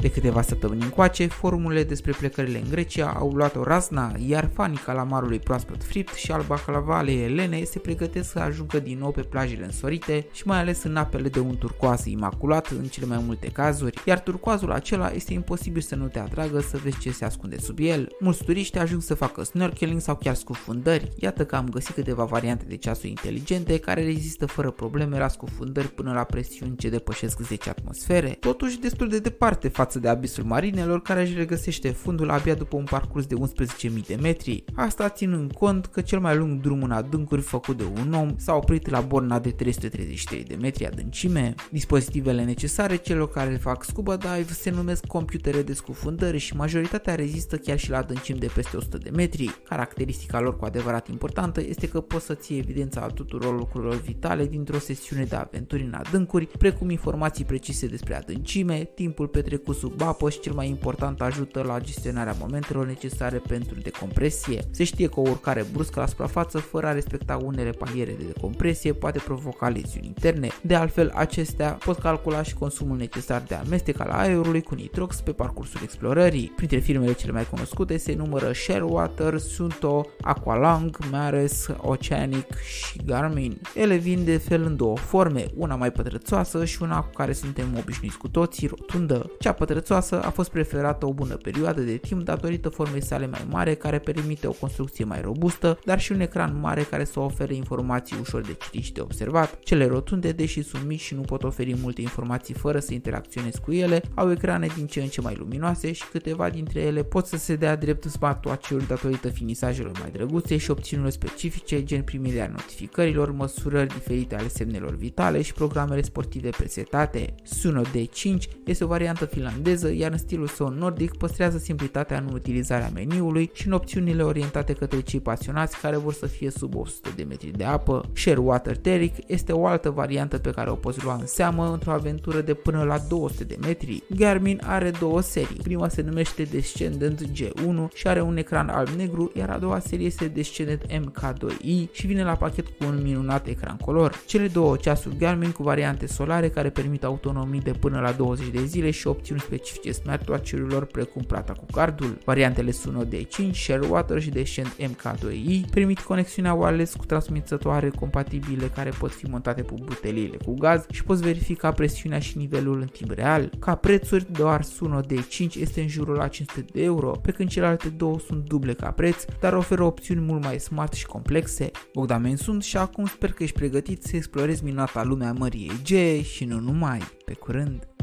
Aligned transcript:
De 0.00 0.10
câteva 0.10 0.42
săptămâni 0.42 0.82
încoace, 0.82 1.26
formule 1.26 1.84
despre 1.84 2.12
plecările 2.12 2.58
în 2.58 2.70
Grecia 2.70 3.14
au 3.16 3.30
luat 3.30 3.56
o 3.56 3.62
razna, 3.62 4.14
iar 4.26 4.50
fanii 4.54 4.76
calamarului 4.76 5.38
proaspăt 5.38 5.84
fript 5.84 6.14
și 6.14 6.32
al 6.32 6.44
baclavalei 6.46 7.24
elene 7.24 7.62
se 7.62 7.78
pregătesc 7.78 8.30
să 8.30 8.38
ajungă 8.38 8.78
din 8.78 8.98
nou 8.98 9.10
pe 9.10 9.20
plajele 9.20 9.64
însorite 9.64 10.26
și 10.32 10.46
mai 10.46 10.58
ales 10.58 10.82
în 10.82 10.96
apele 10.96 11.28
de 11.28 11.40
un 11.40 11.56
turcoaz 11.56 12.04
imaculat 12.04 12.66
în 12.66 12.84
cele 12.84 13.06
mai 13.06 13.22
multe 13.26 13.48
cazuri, 13.48 14.02
iar 14.06 14.20
turcoazul 14.20 14.72
acela 14.72 15.10
este 15.10 15.32
imposibil 15.32 15.80
să 15.80 15.94
nu 15.94 16.06
te 16.06 16.18
atragă 16.18 16.60
să 16.60 16.78
vezi 16.82 16.98
ce 16.98 17.10
se 17.10 17.24
ascunde 17.24 17.58
sub 17.58 17.78
el. 17.80 18.08
Mulți 18.20 18.44
turiști 18.44 18.78
ajung 18.78 19.02
să 19.02 19.14
facă 19.14 19.42
snorkeling 19.42 20.00
sau 20.00 20.16
chiar 20.16 20.34
scufundări. 20.34 21.12
Iată 21.16 21.44
că 21.44 21.56
am 21.56 21.68
găsit 21.68 21.94
câteva 21.94 22.24
variante 22.24 22.64
de 22.68 22.76
ceasuri 22.76 23.08
inteligente 23.08 23.78
care 23.78 24.04
rezistă 24.04 24.46
fără 24.46 24.70
probleme 24.70 25.18
la 25.18 25.28
scufundări 25.28 25.88
până 25.88 26.12
la 26.12 26.24
presiuni 26.24 26.76
ce 26.76 26.88
depășesc 26.88 27.40
10 27.40 27.70
atmosfere. 27.70 28.36
Totuși 28.40 28.80
destul 28.80 29.08
de 29.08 29.18
departe 29.18 29.68
față 29.68 29.86
de 29.94 30.08
abisul 30.08 30.44
marinelor 30.44 31.02
care 31.02 31.20
își 31.20 31.34
regăsește 31.34 31.88
fundul 31.88 32.30
abia 32.30 32.54
după 32.54 32.76
un 32.76 32.84
parcurs 32.84 33.26
de 33.26 33.34
11.000 33.34 34.06
de 34.06 34.18
metri. 34.20 34.64
Asta 34.74 35.08
ținând 35.08 35.52
cont 35.52 35.86
că 35.86 36.00
cel 36.00 36.20
mai 36.20 36.36
lung 36.36 36.60
drum 36.60 36.82
în 36.82 36.90
adâncuri 36.90 37.40
făcut 37.40 37.76
de 37.76 37.84
un 37.84 38.12
om 38.12 38.34
s-a 38.36 38.54
oprit 38.54 38.88
la 38.88 39.00
borna 39.00 39.38
de 39.38 39.50
333 39.50 40.42
de 40.44 40.54
metri 40.54 40.86
adâncime. 40.86 41.54
Dispozitivele 41.70 42.44
necesare 42.44 42.96
celor 42.96 43.30
care 43.30 43.56
fac 43.56 43.84
scuba 43.84 44.16
dive 44.16 44.52
se 44.52 44.70
numesc 44.70 45.06
computere 45.06 45.62
de 45.62 45.72
scufundări 45.72 46.38
și 46.38 46.56
majoritatea 46.56 47.14
rezistă 47.14 47.56
chiar 47.56 47.78
și 47.78 47.90
la 47.90 47.98
adâncimi 47.98 48.38
de 48.38 48.50
peste 48.54 48.76
100 48.76 48.98
de 48.98 49.10
metri. 49.10 49.60
Caracteristica 49.68 50.40
lor 50.40 50.56
cu 50.56 50.64
adevărat 50.64 51.08
importantă 51.08 51.60
este 51.60 51.88
că 51.88 52.00
poți 52.00 52.24
să 52.24 52.34
ții 52.34 52.58
evidența 52.58 53.00
a 53.00 53.06
tuturor 53.06 53.58
lucrurilor 53.58 53.94
vitale 53.94 54.46
dintr-o 54.46 54.78
sesiune 54.78 55.24
de 55.24 55.36
aventuri 55.36 55.82
în 55.82 55.94
adâncuri, 55.94 56.46
precum 56.46 56.90
informații 56.90 57.44
precise 57.44 57.86
despre 57.86 58.16
adâncime, 58.16 58.90
timpul 58.94 59.26
petrecut 59.26 59.76
sub 59.78 60.02
apă 60.02 60.30
și 60.30 60.40
cel 60.40 60.52
mai 60.52 60.68
important 60.68 61.20
ajută 61.20 61.62
la 61.62 61.80
gestionarea 61.80 62.36
momentelor 62.40 62.86
necesare 62.86 63.38
pentru 63.48 63.74
decompresie. 63.82 64.62
Se 64.70 64.84
știe 64.84 65.08
că 65.08 65.20
o 65.20 65.28
urcare 65.28 65.66
bruscă 65.72 66.00
la 66.00 66.06
suprafață 66.06 66.58
fără 66.58 66.86
a 66.86 66.92
respecta 66.92 67.36
unele 67.36 67.70
paliere 67.70 68.12
de 68.12 68.24
decompresie 68.24 68.92
poate 68.92 69.18
provoca 69.18 69.68
leziuni 69.68 70.06
interne. 70.06 70.48
De 70.62 70.74
altfel, 70.74 71.12
acestea 71.14 71.70
pot 71.84 71.98
calcula 71.98 72.42
și 72.42 72.54
consumul 72.54 72.96
necesar 72.96 73.42
de 73.48 73.54
amestec 73.54 74.00
al 74.00 74.10
aerului 74.10 74.62
cu 74.62 74.74
nitrox 74.74 75.20
pe 75.20 75.32
parcursul 75.32 75.80
explorării. 75.82 76.52
Printre 76.56 76.78
firmele 76.78 77.12
cele 77.12 77.32
mai 77.32 77.46
cunoscute 77.46 77.96
se 77.96 78.14
numără 78.14 78.52
Sharewater, 78.52 79.38
Sunto, 79.38 80.06
Aqualung, 80.20 80.98
Mares, 81.10 81.68
Oceanic 81.76 82.56
și 82.56 83.00
Garmin. 83.04 83.60
Ele 83.74 83.96
vin 83.96 84.24
de 84.24 84.36
fel 84.36 84.62
în 84.62 84.76
două 84.76 84.96
forme, 84.96 85.46
una 85.56 85.74
mai 85.74 85.92
pătrățoasă 85.92 86.64
și 86.64 86.82
una 86.82 87.00
cu 87.00 87.10
care 87.14 87.32
suntem 87.32 87.76
obișnuiți 87.78 88.18
cu 88.18 88.28
toții, 88.28 88.66
rotundă. 88.66 89.30
Cea 89.38 89.52
pătrățoasă 89.68 90.22
a 90.22 90.30
fost 90.30 90.50
preferată 90.50 91.06
o 91.06 91.12
bună 91.12 91.34
perioadă 91.34 91.80
de 91.80 91.96
timp 91.96 92.22
datorită 92.22 92.68
formei 92.68 93.02
sale 93.02 93.26
mai 93.26 93.46
mare 93.50 93.74
care 93.74 93.98
permite 93.98 94.46
o 94.46 94.52
construcție 94.52 95.04
mai 95.04 95.20
robustă, 95.20 95.78
dar 95.84 96.00
și 96.00 96.12
un 96.12 96.20
ecran 96.20 96.60
mare 96.60 96.82
care 96.82 97.04
să 97.04 97.20
ofere 97.20 97.54
informații 97.54 98.16
ușor 98.20 98.40
de 98.40 98.56
citit 98.60 98.82
și 98.82 98.92
de 98.92 99.00
observat. 99.00 99.58
Cele 99.58 99.86
rotunde, 99.86 100.32
deși 100.32 100.62
sunt 100.62 100.86
mici 100.86 101.00
și 101.00 101.14
nu 101.14 101.20
pot 101.20 101.42
oferi 101.42 101.76
multe 101.80 102.00
informații 102.00 102.54
fără 102.54 102.78
să 102.78 102.94
interacționezi 102.94 103.60
cu 103.60 103.72
ele, 103.72 104.02
au 104.14 104.30
ecrane 104.30 104.66
din 104.76 104.86
ce 104.86 105.00
în 105.00 105.08
ce 105.08 105.20
mai 105.20 105.34
luminoase 105.38 105.92
și 105.92 106.08
câteva 106.10 106.48
dintre 106.48 106.80
ele 106.80 107.02
pot 107.02 107.26
să 107.26 107.36
se 107.36 107.56
dea 107.56 107.76
drept 107.76 108.04
smartwatch-uri 108.04 108.86
datorită 108.86 109.28
finisajelor 109.28 109.98
mai 110.00 110.10
drăguțe 110.10 110.56
și 110.56 110.70
opțiunilor 110.70 111.10
specifice, 111.10 111.84
gen 111.84 112.02
primirea 112.02 112.48
notificărilor, 112.50 113.32
măsurări 113.32 113.88
diferite 113.88 114.34
ale 114.34 114.48
semnelor 114.48 114.94
vitale 114.96 115.42
și 115.42 115.52
programele 115.52 116.02
sportive 116.02 116.48
presetate. 116.48 117.34
Suno 117.42 117.82
D5 117.82 118.36
este 118.64 118.84
o 118.84 118.86
variantă 118.86 119.24
finlandeză, 119.24 119.56
iar 119.96 120.10
în 120.10 120.18
stilul 120.18 120.46
său 120.46 120.68
nordic 120.68 121.16
păstrează 121.16 121.58
simplitatea 121.58 122.18
în 122.18 122.34
utilizarea 122.34 122.90
meniului 122.94 123.50
și 123.52 123.66
în 123.66 123.72
opțiunile 123.72 124.22
orientate 124.22 124.72
către 124.72 125.00
cei 125.00 125.20
pasionați 125.20 125.80
care 125.80 125.96
vor 125.96 126.12
să 126.12 126.26
fie 126.26 126.50
sub 126.50 126.74
100 126.76 127.08
de 127.16 127.22
metri 127.22 127.50
de 127.50 127.64
apă. 127.64 128.04
Share 128.12 128.38
Water 128.38 128.76
Teric 128.76 129.14
este 129.26 129.52
o 129.52 129.66
altă 129.66 129.90
variantă 129.90 130.38
pe 130.38 130.50
care 130.50 130.70
o 130.70 130.74
poți 130.74 131.04
lua 131.04 131.14
în 131.14 131.26
seamă 131.26 131.72
într-o 131.72 131.92
aventură 131.92 132.40
de 132.40 132.54
până 132.54 132.82
la 132.82 132.98
200 133.08 133.44
de 133.44 133.56
metri. 133.60 134.02
Garmin 134.16 134.60
are 134.64 134.90
două 135.00 135.20
serii. 135.20 135.56
Prima 135.62 135.88
se 135.88 136.02
numește 136.02 136.42
Descendant 136.42 137.22
G1 137.30 137.92
și 137.94 138.08
are 138.08 138.20
un 138.20 138.36
ecran 138.36 138.68
alb-negru, 138.68 139.32
iar 139.34 139.50
a 139.50 139.58
doua 139.58 139.78
serie 139.78 140.06
este 140.06 140.28
Descendant 140.28 140.86
MK2i 140.86 141.90
și 141.92 142.06
vine 142.06 142.24
la 142.24 142.36
pachet 142.36 142.66
cu 142.66 142.84
un 142.86 143.00
minunat 143.02 143.46
ecran 143.46 143.76
color. 143.76 144.22
Cele 144.26 144.46
două 144.46 144.76
ceasuri 144.76 145.16
Garmin 145.16 145.50
cu 145.50 145.62
variante 145.62 146.06
solare 146.06 146.48
care 146.48 146.70
permit 146.70 147.04
autonomii 147.04 147.60
de 147.60 147.70
până 147.70 148.00
la 148.00 148.12
20 148.12 148.48
de 148.48 148.64
zile 148.64 148.90
și 148.90 149.06
opțiuni 149.06 149.40
specifice 149.48 149.92
smartwatch-urilor 149.92 150.84
precum 150.84 151.22
plata 151.22 151.52
cu 151.52 151.64
cardul. 151.72 152.18
Variantele 152.24 152.70
Suno 152.70 153.04
D5, 153.04 153.50
Sharewater 153.52 154.20
și 154.20 154.30
Descent 154.30 154.76
MK2i 154.80 155.70
permit 155.70 156.00
conexiunea 156.00 156.54
wireless 156.54 156.94
cu 156.94 157.04
transmițătoare 157.04 157.88
compatibile 157.88 158.66
care 158.66 158.90
pot 158.98 159.10
fi 159.10 159.26
montate 159.26 159.62
pe 159.62 159.74
buteliile 159.82 160.36
cu 160.36 160.54
gaz 160.54 160.86
și 160.90 161.04
poți 161.04 161.22
verifica 161.22 161.72
presiunea 161.72 162.18
și 162.18 162.38
nivelul 162.38 162.80
în 162.80 162.86
timp 162.86 163.10
real. 163.10 163.50
Ca 163.58 163.74
prețuri, 163.74 164.32
doar 164.32 164.62
Suno 164.62 165.00
D5 165.00 165.54
este 165.60 165.80
în 165.80 165.88
jurul 165.88 166.14
la 166.14 166.28
500 166.28 166.64
de 166.72 166.82
euro, 166.82 167.10
pe 167.10 167.30
când 167.30 167.48
celelalte 167.48 167.88
două 167.88 168.18
sunt 168.18 168.44
duble 168.44 168.72
ca 168.72 168.90
preț, 168.90 169.24
dar 169.40 169.52
oferă 169.52 169.82
opțiuni 169.82 170.20
mult 170.20 170.44
mai 170.44 170.58
smart 170.58 170.92
și 170.92 171.06
complexe. 171.06 171.70
Bogdamen 171.94 172.36
sunt 172.36 172.62
și 172.62 172.76
acum 172.76 173.06
sper 173.06 173.32
că 173.32 173.42
ești 173.42 173.56
pregătit 173.56 174.02
să 174.02 174.16
explorezi 174.16 174.64
minunata 174.64 175.04
lumea 175.04 175.32
Mării 175.32 175.70
Egee 175.80 176.22
și 176.22 176.44
nu 176.44 176.60
numai. 176.60 176.98
Pe 177.24 177.34
curând! 177.34 177.97